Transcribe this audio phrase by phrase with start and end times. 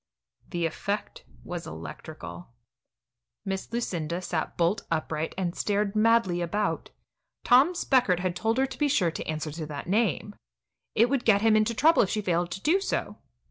[0.49, 2.47] The effect was electrical.
[3.45, 6.89] Miss Lucinda sat bolt upright and stared madly about.
[7.43, 10.33] Tom Speckert had told her to be sure to answer to that name.
[10.95, 13.17] It would get him into trouble if she failed to do so.